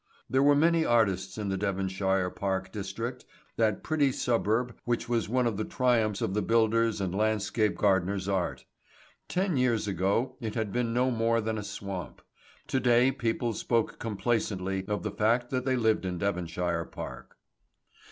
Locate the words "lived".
15.75-16.03